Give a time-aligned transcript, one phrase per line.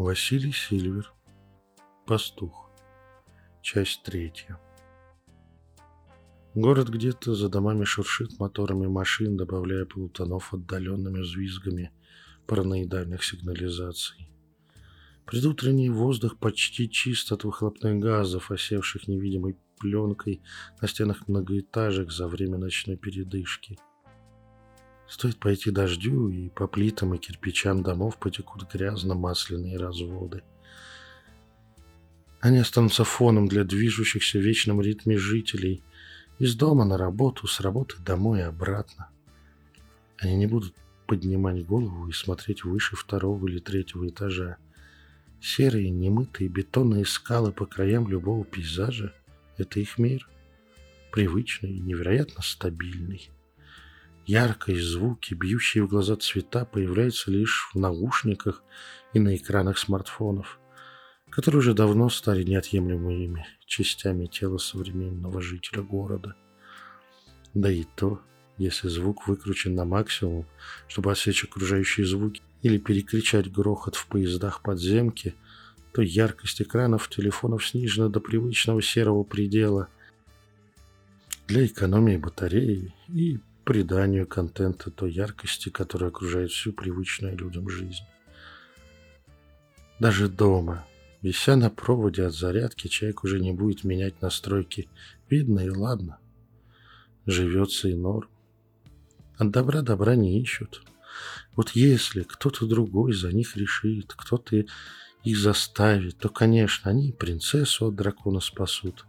[0.00, 1.12] Василий Сильвер.
[2.06, 2.70] Пастух.
[3.60, 4.58] Часть третья.
[6.54, 11.92] Город где-то за домами шуршит моторами машин, добавляя полутонов отдаленными взвизгами
[12.46, 14.30] параноидальных сигнализаций.
[15.26, 20.40] Предутренний воздух почти чист от выхлопных газов, осевших невидимой пленкой
[20.80, 23.78] на стенах многоэтажек за время ночной передышки–
[25.10, 30.44] Стоит пойти дождю, и по плитам и кирпичам домов потекут грязно-масляные разводы.
[32.38, 35.82] Они останутся фоном для движущихся в вечном ритме жителей.
[36.38, 39.10] Из дома на работу, с работы домой и обратно.
[40.16, 40.76] Они не будут
[41.08, 44.58] поднимать голову и смотреть выше второго или третьего этажа.
[45.42, 49.12] Серые, немытые бетонные скалы по краям любого пейзажа—
[49.58, 50.28] это их мир.
[51.10, 53.28] Привычный и невероятно стабильный.
[54.32, 58.62] Яркость, звуки, бьющие в глаза цвета появляются лишь в наушниках
[59.12, 60.60] и на экранах смартфонов,
[61.30, 66.36] которые уже давно стали неотъемлемыми частями тела современного жителя города.
[67.54, 68.20] Да и то,
[68.56, 70.46] если звук выкручен на максимум,
[70.86, 75.34] чтобы осечь окружающие звуки или перекричать грохот в поездах подземки,
[75.92, 79.88] то яркость экранов телефонов снижена до привычного серого предела
[81.48, 88.04] для экономии батареи и приданию контента той яркости, которая окружает всю привычную людям жизнь.
[89.98, 90.86] Даже дома,
[91.22, 94.88] вися на проводе от зарядки, человек уже не будет менять настройки.
[95.28, 96.18] Видно и ладно.
[97.26, 98.28] Живется и норм.
[99.36, 100.82] От добра добра не ищут.
[101.54, 104.64] Вот если кто-то другой за них решит, кто-то
[105.24, 109.04] их заставит, то, конечно, они принцессу от дракона спасут,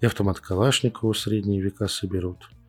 [0.00, 2.48] и автомат Калашникова в средние века соберут–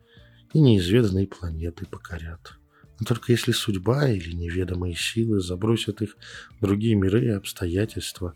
[0.54, 2.54] и неизведанные планеты покорят.
[2.98, 6.16] Но только если судьба или неведомые силы забросят их
[6.58, 8.34] в другие миры и обстоятельства,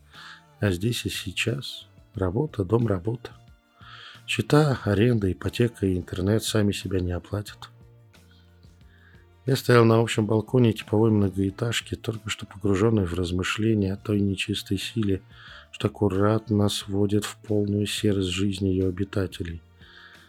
[0.59, 3.31] а здесь и сейчас работа, дом, работа.
[4.27, 7.71] Счета, аренда, ипотека и интернет сами себя не оплатят.
[9.47, 14.77] Я стоял на общем балконе типовой многоэтажки, только что погруженный в размышления о той нечистой
[14.77, 15.23] силе,
[15.71, 19.63] что аккуратно сводит в полную серость жизни ее обитателей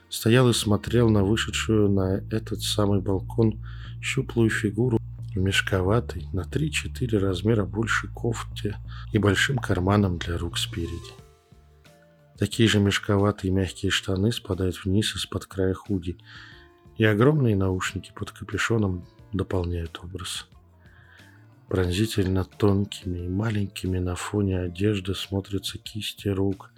[0.10, 3.64] стоял и смотрел на вышедшую на этот самый балкон
[4.02, 5.00] щуплую фигуру
[5.36, 8.78] мешковатой, на 3-4 размера больше кофте
[9.14, 11.14] и большим карманом для рук спереди.
[12.38, 16.18] Такие же мешковатые мягкие штаны спадают вниз из-под края худи,
[16.98, 20.48] и огромные наушники под капюшоном дополняют образ.
[21.68, 26.72] Пронзительно тонкими и маленькими на фоне одежды смотрятся кисти рук,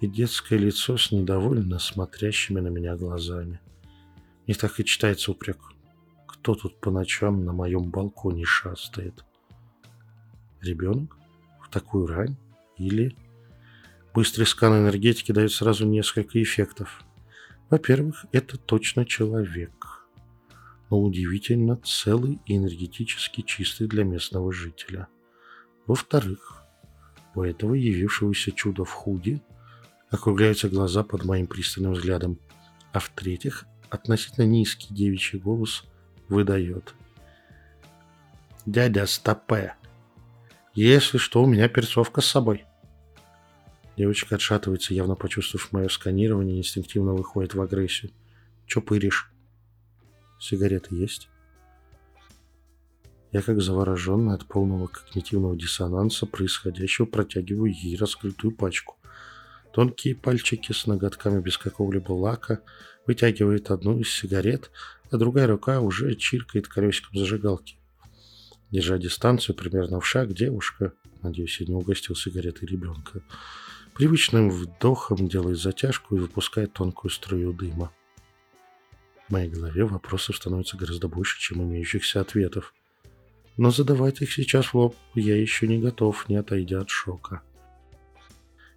[0.00, 3.60] и детское лицо с недовольно смотрящими на меня глазами.
[4.46, 5.58] И так и читается упрек.
[6.26, 9.24] Кто тут по ночам на моем балконе шастает?
[10.60, 11.16] Ребенок?
[11.62, 12.36] В такую рань?
[12.76, 13.16] Или...
[14.12, 17.02] Быстрый скан энергетики дает сразу несколько эффектов.
[17.68, 20.06] Во-первых, это точно человек.
[20.88, 25.08] Но удивительно целый и энергетически чистый для местного жителя.
[25.88, 26.62] Во-вторых,
[27.34, 29.42] у этого явившегося чуда в худи
[30.14, 32.38] округляются глаза под моим пристальным взглядом,
[32.92, 35.84] а в-третьих, относительно низкий девичий голос
[36.28, 36.94] выдает.
[38.66, 39.74] «Дядя Стопе,
[40.74, 42.64] если что, у меня перцовка с собой».
[43.96, 48.10] Девочка отшатывается, явно почувствовав мое сканирование, инстинктивно выходит в агрессию.
[48.66, 49.30] «Чё пыришь?»
[50.40, 51.28] «Сигареты есть?»
[53.30, 58.96] Я, как завороженный от полного когнитивного диссонанса происходящего, протягиваю ей раскрытую пачку.
[59.74, 62.60] Тонкие пальчики с ноготками без какого-либо лака
[63.08, 64.70] вытягивает одну из сигарет,
[65.10, 67.76] а другая рука уже чиркает колесиком зажигалки.
[68.70, 70.92] Держа дистанцию примерно в шаг, девушка,
[71.22, 73.20] надеюсь, я не угостил сигаретой ребенка,
[73.94, 77.92] привычным вдохом делает затяжку и выпускает тонкую струю дыма.
[79.26, 82.72] В моей голове вопросов становится гораздо больше, чем имеющихся ответов.
[83.56, 87.42] Но задавать их сейчас в лоб я еще не готов, не отойдя от шока.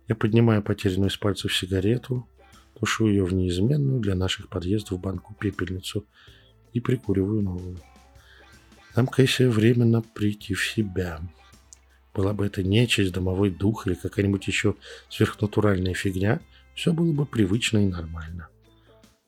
[0.08, 2.28] Я поднимаю потерянную из пальцев сигарету,
[2.80, 6.06] тушу ее в неизменную для наших подъездов банку пепельницу
[6.74, 7.78] и прикуриваю новую.
[8.96, 11.20] Нам, конечно, временно прийти в себя.
[12.14, 14.76] Была бы это нечисть, домовой дух или какая-нибудь еще
[15.10, 16.40] сверхнатуральная фигня,
[16.74, 18.48] все было бы привычно и нормально.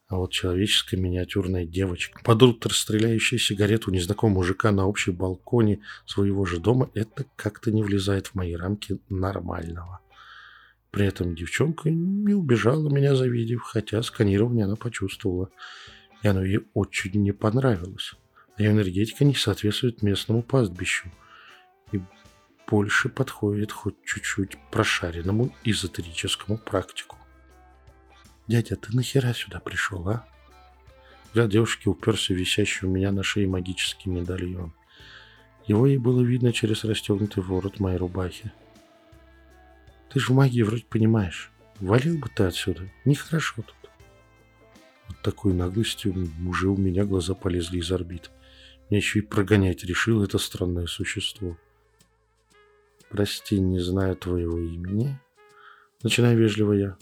[0.07, 6.45] А вот человеческая миниатюрная девочка, под утро стреляющая сигарету незнакомого мужика на общем балконе своего
[6.45, 9.99] же дома, это как-то не влезает в мои рамки нормального.
[10.91, 15.49] При этом девчонка не убежала меня завидев, хотя сканирование она почувствовала,
[16.23, 18.13] и оно ей очень не понравилось.
[18.57, 21.11] А ее энергетика не соответствует местному пастбищу.
[21.91, 22.01] И
[22.67, 27.17] больше подходит хоть чуть-чуть прошаренному эзотерическому практику.
[28.47, 30.27] «Дядя, ты нахера сюда пришел, а?»
[31.27, 34.73] Взгляд девушки уперся в висящий у меня на шее магический медальон.
[35.67, 38.51] Его ей было видно через расстегнутый ворот моей рубахи.
[40.11, 41.51] «Ты же в магии вроде понимаешь.
[41.79, 42.89] Валил бы ты отсюда.
[43.05, 43.75] Нехорошо тут».
[45.07, 48.31] От такой наглости уже у меня глаза полезли из орбит.
[48.89, 51.57] Меня еще и прогонять решил это странное существо.
[53.09, 55.19] «Прости, не знаю твоего имени».
[56.01, 56.97] Начинаю вежливо я.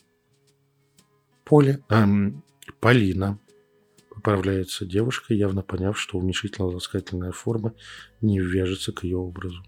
[1.44, 1.80] «Поля...
[1.89, 2.44] Эм,
[2.80, 3.39] Полина»,—
[4.09, 7.74] поправляется девушка, явно поняв, что уменьшительно-ласкательная форма
[8.21, 9.63] не вяжется к ее образу.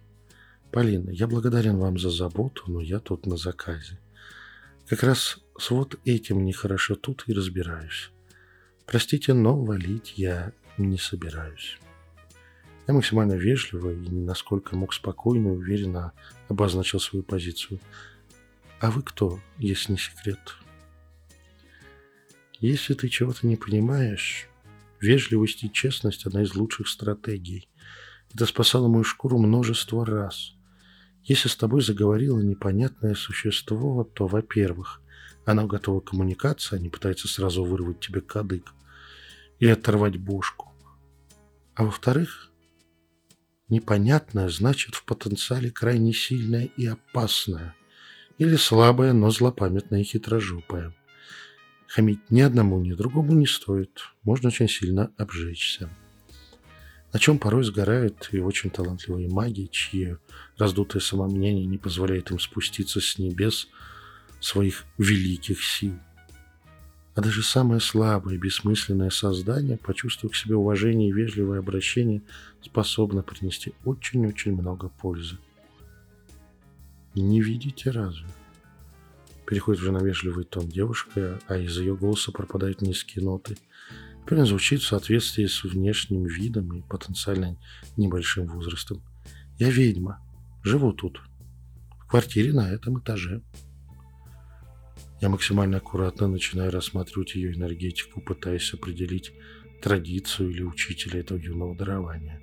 [0.71, 3.99] «Полина, я благодарен вам за заботу, но я тут на заказе.
[4.87, 8.11] Как раз с вот этим нехорошо тут и разбираюсь.
[8.85, 11.79] Простите, но валить я не собираюсь».
[12.87, 16.11] Я максимально вежливо и насколько мог спокойно и уверенно
[16.47, 17.79] обозначил свою позицию.
[18.79, 20.39] «А вы кто, если не секрет?»
[22.59, 24.47] «Если ты чего-то не понимаешь,
[24.99, 27.69] вежливость и честность– одна из лучших стратегий.
[28.33, 30.55] Это спасало мою шкуру множество раз.
[31.23, 35.01] Если с тобой заговорило непонятное существо, то, во-первых,
[35.45, 38.73] оно готово к коммуникации, а не пытается сразу вырвать тебе кадык
[39.59, 40.71] или оторвать бошку.
[41.75, 42.49] А во-вторых,
[43.69, 47.75] Непонятное значит в потенциале крайне сильное и опасное.
[48.39, 50.95] Или слабое, но злопамятное и хитрожопое.
[51.87, 53.99] Хамить ни одному, ни другому не стоит.
[54.23, 55.89] Можно очень сильно обжечься.
[57.11, 60.17] На чем порой сгорают и очень талантливые маги, чьи
[60.57, 63.67] раздутое самомнение не позволяет им спуститься с небес
[64.39, 65.97] своих великих сил.
[67.15, 72.21] А даже самое слабое, бессмысленное создание, почувствовав к себе уважение и вежливое обращение,
[72.61, 75.37] способно принести очень-очень много пользы.
[77.15, 78.27] Не видите разве?
[79.45, 83.57] Переходит уже на вежливый тон девушка, а из ее голоса пропадают низкие ноты.
[84.31, 87.57] Он звучит в соответствии с внешним видом и потенциально
[87.97, 89.01] небольшим возрастом.
[89.57, 90.19] Я ведьма.
[90.63, 91.21] Живу тут.
[91.99, 93.41] В квартире на этом этаже.
[95.21, 99.31] Я максимально аккуратно начинаю рассматривать ее энергетику, пытаясь определить
[99.81, 102.39] традицию или учителя этого юного дарования.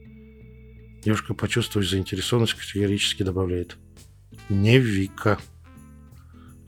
[1.05, 3.77] Девушка, почувствовав заинтересованность, категорически добавляет
[4.49, 5.39] «Не Вика».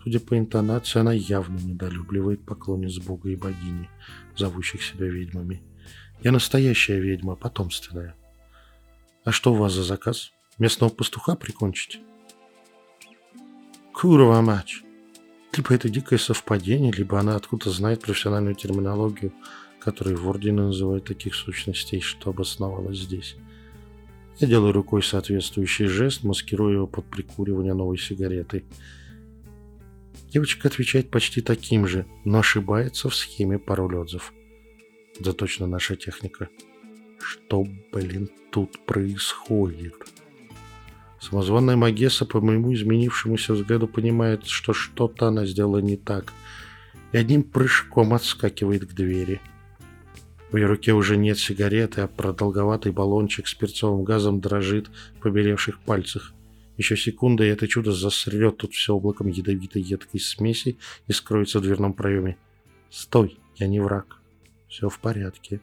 [0.08, 3.90] Судя по интонации, она явно недолюбливает поклонниц бога и богини,
[4.38, 5.62] зовущих себя ведьмами.
[6.22, 8.14] Я настоящая ведьма, потомственная.
[9.24, 10.32] А что у вас за заказ?
[10.56, 12.00] Местного пастуха прикончить?
[13.92, 14.76] Курова мать!
[15.54, 19.34] Либо это дикое совпадение, либо она откуда-то знает профессиональную терминологию,
[19.78, 23.36] которую в Ордене называют таких сущностей, что обосновалась здесь.
[24.38, 28.64] Я делаю рукой соответствующий жест, маскируя его под прикуривание новой сигареты.
[30.30, 34.34] Девочка отвечает почти таким же, но ошибается в схеме пароль отзыв.
[35.18, 36.48] Это точно наша техника.
[37.18, 39.94] Что, блин, тут происходит?
[41.18, 46.32] Самозванная Магесса, по моему изменившемуся взгляду, понимает, что что-то она сделала не так,
[47.12, 49.40] и одним прыжком отскакивает к двери.
[50.52, 55.80] В ее руке уже нет сигареты, а продолговатый баллончик с перцовым газом дрожит в побелевших
[55.80, 56.34] пальцах.
[56.78, 61.62] Еще секунда, и это чудо засрет тут все облаком ядовитой едкой смеси и скроется в
[61.62, 62.38] дверном проеме.
[62.88, 64.22] «Стой, я не враг.
[64.68, 65.60] Все в порядке.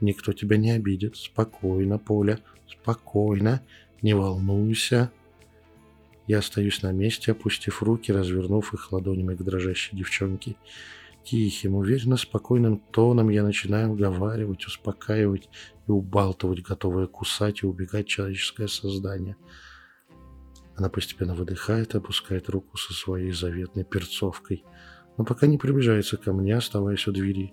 [0.00, 1.16] Никто тебя не обидит.
[1.16, 3.62] Спокойно, Поля, спокойно.
[4.02, 5.10] Не волнуйся.
[6.26, 10.56] Я остаюсь на месте, опустив руки, развернув их ладонями к дрожащей девчонке.
[11.24, 15.48] Тихим, уверенно, спокойным тоном я начинаю уговаривать, успокаивать
[15.88, 19.36] и убалтывать, готовое кусать и убегать человеческое создание.
[20.80, 24.64] Она постепенно выдыхает, опускает руку со своей заветной перцовкой,
[25.18, 27.52] но пока не приближается ко мне, оставаясь у двери.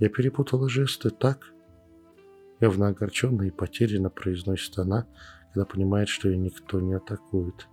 [0.00, 1.52] Я перепутала жесты так,
[2.58, 5.06] Явно огорченно и потерянно произносит она,
[5.54, 7.68] когда понимает, что ее никто не атакует.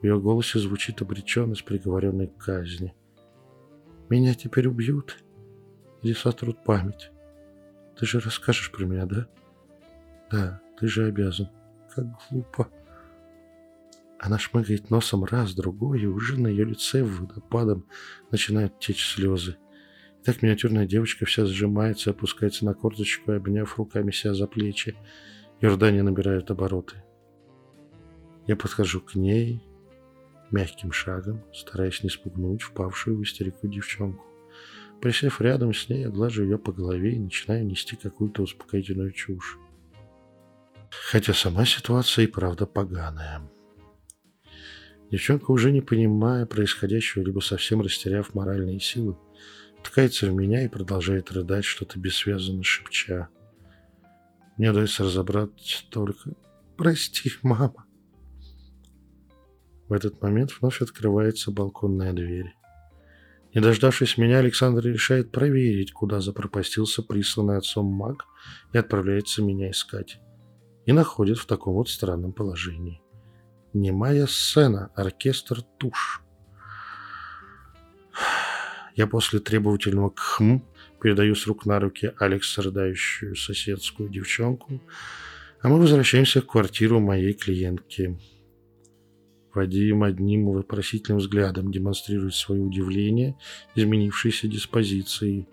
[0.00, 2.92] В ее голосе звучит обреченность приговоренной к казни.
[4.08, 5.22] «Меня теперь убьют
[6.02, 7.12] или сотрут память?
[7.96, 9.28] Ты же расскажешь про меня, да?»
[10.28, 11.48] «Да, ты же обязан.
[11.94, 12.68] Как глупо!»
[14.18, 17.86] Она шмыгает носом раз, другой, и уже на ее лице водопадом
[18.30, 19.56] начинают течь слезы.
[20.24, 24.96] Так миниатюрная девочка вся сжимается, опускается на корточку, обняв руками себя за плечи.
[25.60, 27.02] Иордания набирает обороты.
[28.46, 29.62] Я подхожу к ней
[30.50, 34.24] мягким шагом, стараясь не спугнуть впавшую в истерику девчонку.
[35.00, 39.58] Присев рядом с ней, я глажу ее по голове и начинаю нести какую-то успокоительную чушь.
[40.90, 43.42] Хотя сама ситуация и правда поганая.
[45.10, 49.16] Девчонка, уже не понимая происходящего, либо совсем растеряв моральные силы,
[49.82, 53.28] ткается в меня и продолжает рыдать, что-то бессвязно шепча.
[54.56, 56.32] Мне удается разобрать только
[56.76, 57.86] «Прости, мама».
[59.88, 62.54] В этот момент вновь открывается балконная дверь.
[63.54, 68.26] Не дождавшись меня, Александр решает проверить, куда запропастился присланный отцом маг
[68.74, 70.20] и отправляется меня искать.
[70.84, 73.00] И находит в таком вот странном положении.
[73.74, 76.22] Немая сцена, оркестр туш.
[78.96, 80.62] Я после требовательного «кхм»
[81.02, 84.80] передаю с рук на руки Алекс рыдающую соседскую девчонку,
[85.60, 88.18] а мы возвращаемся в квартиру моей клиентки.
[89.54, 93.36] Вадим одним вопросительным взглядом демонстрирует свое удивление
[93.74, 95.46] изменившейся диспозицией,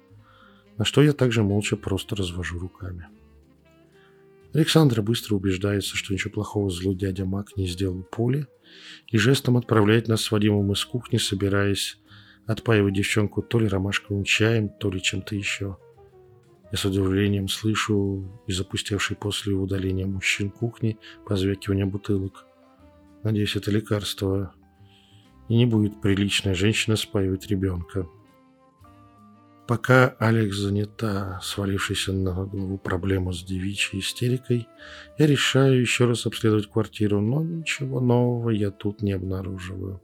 [0.78, 3.08] на что я также молча просто развожу руками.
[4.56, 8.48] Александра быстро убеждается, что ничего плохого злой дядя Мак не сделал Поле,
[9.08, 11.98] и жестом отправляет нас с Вадимом из кухни, собираясь
[12.46, 15.78] отпаивать девчонку то ли ромашковым чаем, то ли чем-то еще.
[16.72, 22.46] Я с удивлением слышу из запустевшей после удаления мужчин кухни позвякивание бутылок.
[23.24, 24.54] Надеюсь, это лекарство.
[25.50, 28.08] И не будет приличная женщина спаивать ребенка.
[29.68, 34.68] Пока Алекс занята свалившейся на голову проблему с девичьей истерикой,
[35.18, 40.02] я решаю еще раз обследовать квартиру, но ничего нового я тут не обнаруживаю.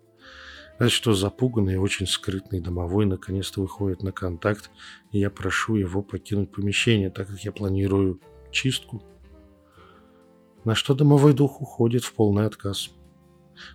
[0.80, 4.72] Разве что запуганный и очень скрытный домовой наконец-то выходит на контакт,
[5.12, 8.20] и я прошу его покинуть помещение, так как я планирую
[8.52, 9.04] чистку.
[10.64, 12.90] На что домовой дух уходит в полный отказ.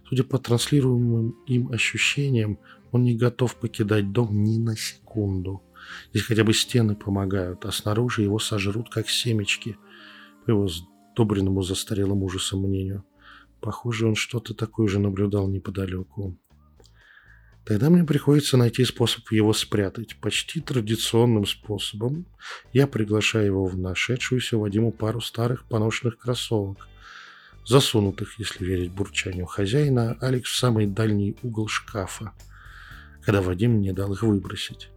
[0.08, 2.58] Судя по транслируемым им ощущениям,
[2.90, 5.62] он не готов покидать дом ни на секунду.
[6.10, 9.76] Здесь хотя бы стены помогают, а снаружи его сожрут, как семечки,
[10.44, 13.04] по его сдобренному застарелым ужасом мнению.
[13.60, 16.38] Похоже, он что-то такое же наблюдал неподалеку.
[17.64, 20.16] Тогда мне приходится найти способ его спрятать.
[20.20, 22.26] Почти традиционным способом
[22.72, 26.88] я приглашаю его в нашедшуюся Вадиму пару старых поношенных кроссовок–
[27.66, 32.32] засунутых, если верить бурчанию хозяина, Алекс в самый дальний угол шкафа,
[33.22, 34.88] когда Вадим не дал их выбросить.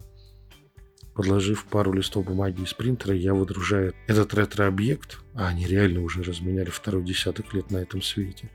[1.14, 6.70] Подложив пару листов бумаги из принтера, я выдружаю этот ретро-объект, а они реально уже разменяли
[6.70, 8.50] второй десяток лет на этом свете,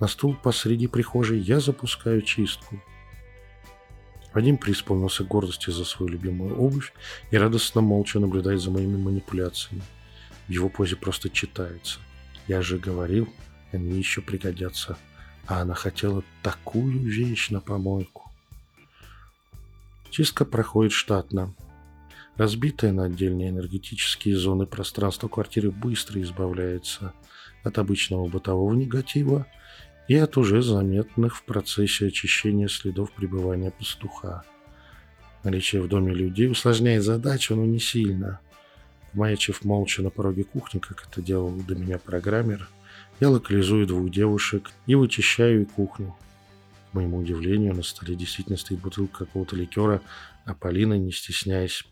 [0.00, 2.82] на стул посреди прихожей я запускаю чистку.
[4.34, 6.92] Вадим преисполнился гордости за свою любимую обувь
[7.30, 9.82] и радостно молча наблюдает за моими манипуляциями.
[10.48, 12.00] В его позе просто читается–
[12.48, 13.32] я же говорил,
[13.72, 14.98] они еще пригодятся.
[15.46, 18.30] А она хотела такую вещь на помойку.
[20.10, 21.54] Чистка проходит штатно.
[22.36, 27.12] Разбитая на отдельные энергетические зоны пространство квартиры быстро избавляется
[27.62, 29.46] от обычного бытового негатива
[30.08, 34.44] и от уже заметных в процессе очищения следов пребывания пастуха.
[35.44, 38.40] Наличие в доме людей усложняет задачу, но не сильно–
[39.14, 42.68] Маячив молча на пороге кухни, как это делал до меня программер,
[43.20, 46.16] я локализую двух девушек и вычищаю и кухню.
[46.90, 50.00] К моему удивлению, на столе действительно стоит бутылка какого-то ликера,
[50.46, 51.84] а Полина, не стесняясь,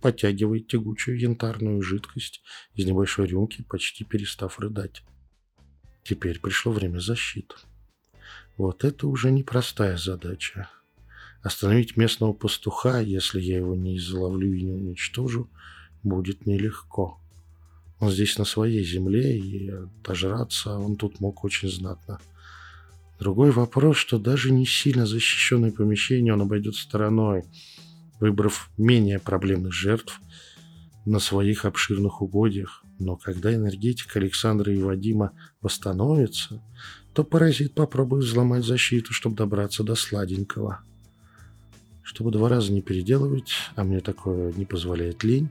[0.00, 2.42] подтягивает тягучую янтарную жидкость
[2.74, 5.02] из небольшой рюмки, почти перестав рыдать.
[6.02, 7.54] Теперь пришло время защиты.
[8.56, 10.68] Вот это уже непростая задача.
[11.42, 15.48] Остановить местного пастуха, если я его не изловлю и не уничтожу–
[16.02, 17.18] будет нелегко.
[17.98, 19.72] Он здесь на своей земле, и
[20.04, 22.18] дожраться он тут мог очень знатно.
[23.18, 27.44] Другой вопрос, что даже не сильно защищенное помещение он обойдет стороной,
[28.20, 30.20] выбрав менее проблемных жертв
[31.06, 32.84] на своих обширных угодьях.
[32.98, 36.62] Но когда энергетика Александра и Вадима восстановится,
[37.14, 40.80] то паразит попробует взломать защиту, чтобы добраться до сладенького.
[42.02, 45.50] Чтобы два раза не переделывать, а мне такое не позволяет лень,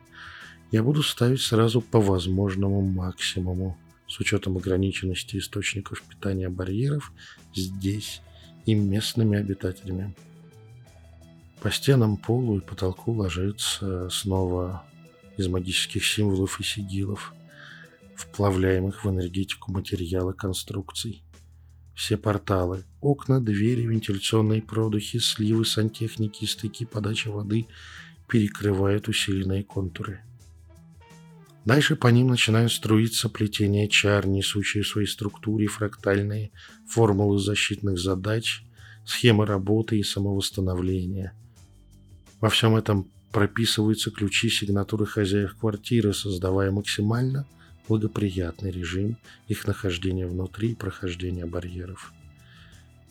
[0.72, 7.12] я буду ставить сразу по возможному максимуму с учетом ограниченности источников питания барьеров
[7.56, 8.22] здесь
[8.66, 10.16] и местными обитателями.
[11.62, 14.84] По стенам, полу и потолку ложится снова
[15.38, 17.34] из магических символов и сигилов,
[18.16, 21.24] вплавляемых в энергетику материала конструкций.
[21.96, 27.68] Все порталы, окна, двери, вентиляционные продухи, сливы, сантехники, стыки, подача воды
[28.28, 30.22] перекрывают усиленные контуры–
[31.66, 36.52] Дальше по ним начинают струиться плетения чар, несущие в своей структуре фрактальные
[36.88, 38.64] формулы защитных задач,
[39.06, 41.34] схемы работы и самовосстановления.
[42.42, 47.46] Во всем этом прописываются ключи сигнатуры хозяев квартиры, создавая максимально
[47.88, 49.18] благоприятный режим
[49.48, 52.14] их нахождения внутри и прохождения барьеров.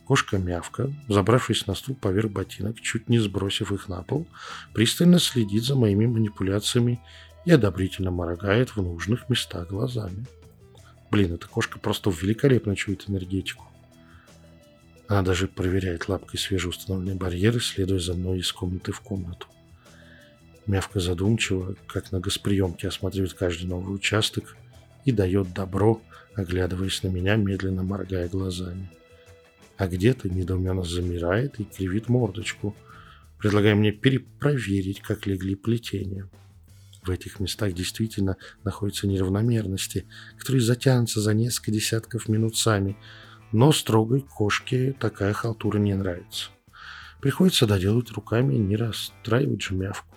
[0.06, 4.26] Кошка-мявка, забравшись на стул поверх ботинок, чуть не сбросив их на пол,
[4.72, 6.98] пристально следит за моими манипуляциями
[7.44, 10.24] и одобрительно моргает в нужных местах глазами.
[11.10, 13.66] Блин, эта кошка просто великолепно чует энергетику.
[15.08, 19.46] Она даже проверяет лапкой свежеустановленные барьеры, следуя за мной из комнаты в комнату.
[20.66, 24.56] Мявка задумчиво, как на госприемке, осматривает каждый новый участок
[25.04, 26.00] и дает добро,
[26.34, 28.90] оглядываясь на меня, медленно моргая глазами
[29.78, 32.76] а где-то недоуменно замирает и кривит мордочку,
[33.38, 36.28] предлагая мне перепроверить, как легли плетения.
[37.04, 42.96] В этих местах действительно находятся неравномерности, которые затянутся за несколько десятков минут сами,
[43.52, 46.50] но строгой кошке такая халтура не нравится.
[47.20, 50.14] Приходится доделать руками не расстраивать же мявку.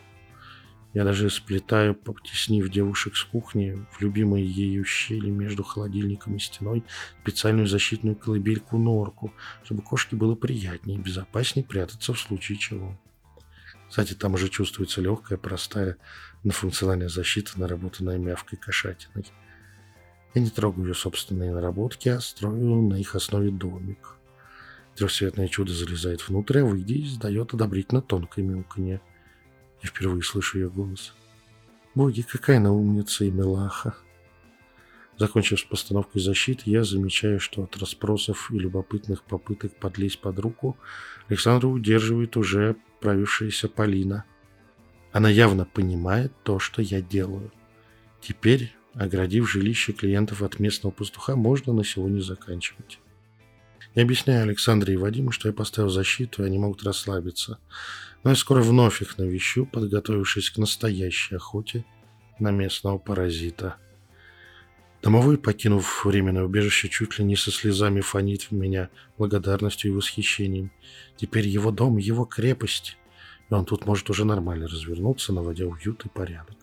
[0.94, 6.84] Я даже сплетаю, потеснив девушек с кухни в любимые ею щели между холодильником и стеной
[7.24, 9.34] специальную защитную колыбельку-норку,
[9.64, 13.00] чтобы кошке было приятнее и безопаснее прятаться в случае чего.
[13.88, 15.98] Кстати, там уже чувствуется легкая, простая,
[16.44, 19.26] но функциональная защита, наработанная мявкой кошатиной.
[20.34, 24.16] Я не трогаю ее собственные наработки, а строю на их основе домик.
[24.96, 29.02] Трехцветное чудо залезает внутрь, а выйдя, издает одобрительно тонкое мяуканье.
[29.82, 31.14] Я впервые слышу ее голос.
[31.96, 33.96] Боги, какая она умница и милаха.
[35.18, 40.78] Закончив с постановкой защиты, я замечаю, что от расспросов и любопытных попыток подлезть под руку
[41.28, 44.24] Александра удерживает уже правившаяся Полина.
[45.12, 47.52] Она явно понимает то, что я делаю.
[48.22, 53.00] Теперь, оградив жилище клиентов от местного пастуха, можно на сегодня заканчивать.
[53.96, 57.58] Я объясняю Александре и Вадиму, что я поставил защиту, и они могут расслабиться.
[58.24, 61.84] Но я скоро вновь их навещу, подготовившись к настоящей охоте
[62.40, 63.76] на местного паразита.
[65.02, 70.72] Домовой, покинув временное убежище, чуть ли не со слезами фонит в меня благодарностью и восхищением.
[71.18, 72.98] Теперь его дом, его крепость,
[73.50, 76.61] и он тут может уже нормально развернуться, наводя уют и порядок.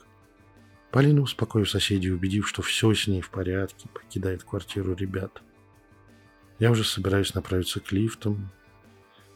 [0.90, 5.42] Полина, успокоив соседей, убедив, что все с ней в порядке, покидает квартиру ребят.
[6.58, 8.50] Я уже собираюсь направиться к лифтам,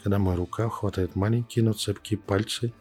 [0.02, 2.72] когда моя рука хватает маленькие, но цепкие пальцы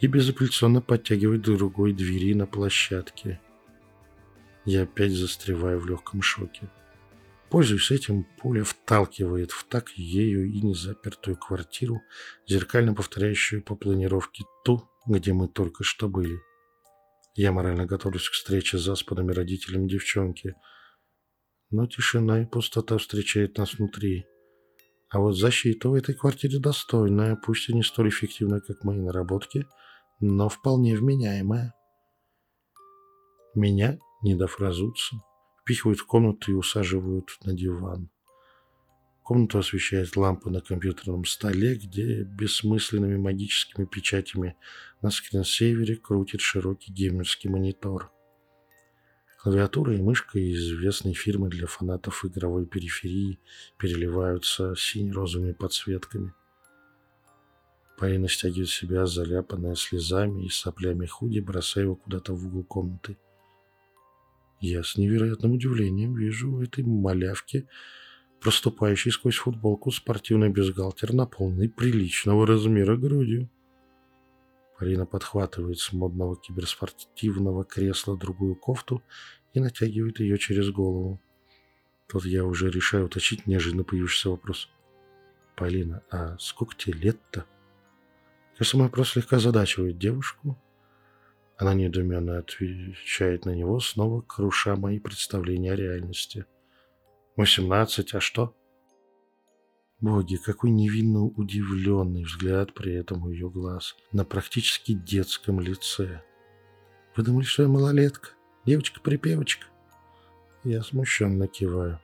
[0.00, 3.40] и безапелляционно подтягивает к другой двери на площадке.
[4.64, 6.68] Я опять застреваю в легком шоке.
[7.50, 12.02] Пользуясь этим, пуля вталкивает в так ею и незапертую квартиру,
[12.46, 16.40] зеркально повторяющую по планировке ту, где мы только что были.
[17.34, 20.54] Я морально готовлюсь к встрече с заспанными родителями девчонки–
[21.72, 24.26] но тишина и пустота встречает нас внутри.
[25.08, 29.66] А вот защита в этой квартире достойная, пусть и не столь эффективная, как мои наработки,
[30.20, 31.74] но вполне вменяемая.
[33.54, 35.16] Меня, не дав разуться,
[35.62, 38.10] впихивают в комнату и усаживают на диван.
[39.22, 44.56] Комнату освещает лампа на компьютерном столе, где бессмысленными магическими печатями
[45.00, 48.10] на скринсейвере крутит широкий геймерский монитор–
[49.42, 53.40] Клавиатура и мышка известной фирмы для фанатов игровой периферии
[53.76, 56.32] переливаются сине-розовыми подсветками.
[57.98, 63.18] Полина стягивает себя, заляпанная слезами и соплями худи, бросая его куда-то в угол комнаты.
[64.60, 67.66] Я с невероятным удивлением вижу в этой малявке,
[68.42, 73.48] проступающей сквозь футболку, спортивный бюстгальтер, наполненный приличного размера грудью.
[74.78, 79.00] Полина подхватывает с модного киберспортивного кресла другую кофту
[79.54, 81.20] и натягивает ее через голову.
[82.08, 84.68] Тут я уже решаю уточить неожиданно появившийся вопрос.
[85.54, 87.46] «Полина, а сколько тебе лет-то?»
[88.58, 90.58] Кажется, мой вопрос слегка задачивает девушку.
[91.56, 96.44] Она недоуменно отвечает на него, снова круша мои представления о реальности.
[97.36, 98.54] «Восемнадцать, а что?»
[100.02, 106.22] Боги, какой невинно удивленный взгляд при этом у ее глаз на практически детском лице.
[107.14, 108.30] Вы думали, что я малолетка?
[108.66, 109.66] Девочка-припевочка?
[110.64, 112.00] Я смущенно киваю.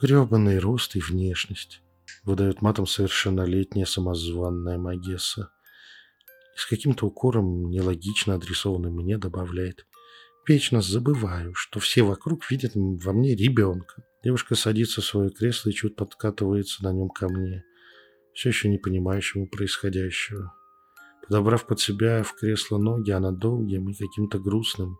[0.00, 1.82] Гребаный рост и внешность.
[2.24, 5.52] Выдает матом совершеннолетняя самозванная Магесса.
[6.56, 9.84] И с каким-то укором, нелогично адресованным мне, добавляет.
[10.48, 14.04] Вечно забываю, что все вокруг видят во мне ребенка.
[14.22, 17.64] Девушка садится в свое кресло и чуть подкатывается на нем ко мне,
[18.34, 20.52] все еще не понимающему происходящего.
[21.26, 24.98] Подобрав под себя в кресло ноги, она долгим и каким-то грустным,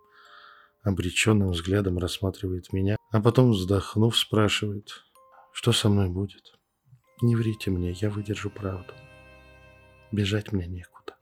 [0.83, 5.05] обреченным взглядом рассматривает меня, а потом, вздохнув, спрашивает,
[5.53, 6.55] что со мной будет.
[7.21, 8.95] Не врите мне, я выдержу правду.
[10.13, 11.17] Бежать мне некуда.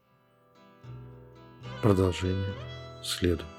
[1.81, 2.53] Продолжение
[3.03, 3.58] следует.